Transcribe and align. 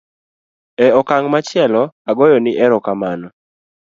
e 0.85 0.87
okang' 0.99 1.27
machielo 1.33 1.83
agoyo 2.09 2.37
ni 2.43 2.51
erokamano 2.63 3.27